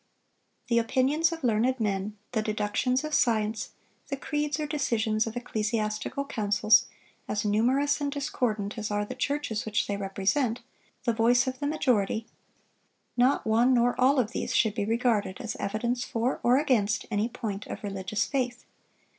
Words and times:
The 0.67 0.79
opinions 0.79 1.31
of 1.31 1.43
learned 1.43 1.79
men, 1.79 2.17
the 2.31 2.41
deductions 2.41 3.03
of 3.03 3.13
science, 3.13 3.69
the 4.07 4.17
creeds 4.17 4.59
or 4.59 4.65
decisions 4.65 5.27
of 5.27 5.37
ecclesiastical 5.37 6.25
councils, 6.25 6.87
as 7.27 7.45
numerous 7.45 8.01
and 8.01 8.11
discordant 8.11 8.79
as 8.79 8.89
are 8.89 9.05
the 9.05 9.13
churches 9.13 9.63
which 9.63 9.85
they 9.85 9.97
represent, 9.97 10.61
the 11.03 11.13
voice 11.13 11.45
of 11.45 11.59
the 11.59 11.67
majority,—not 11.67 13.45
one 13.45 13.75
nor 13.75 13.93
all 14.01 14.17
of 14.19 14.31
these 14.31 14.55
should 14.55 14.73
be 14.73 14.85
regarded 14.85 15.39
as 15.39 15.55
evidence 15.57 16.03
for 16.03 16.39
or 16.41 16.57
against 16.57 17.05
any 17.11 17.29
point 17.29 17.67
of 17.67 17.83
religious 17.83 18.25
faith. 18.25 18.65